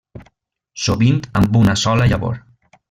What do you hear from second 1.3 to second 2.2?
amb una sola